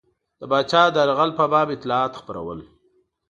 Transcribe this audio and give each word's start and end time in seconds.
د 0.39 0.41
پاچا 0.51 0.83
د 0.91 0.97
یرغل 1.03 1.31
په 1.39 1.45
باب 1.51 1.67
اطلاعات 1.75 2.13
خپرول. 2.21 2.59